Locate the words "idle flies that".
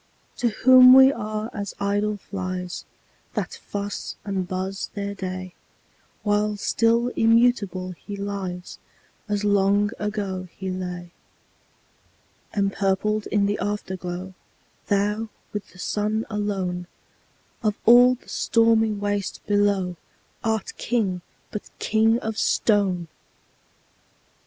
1.79-3.53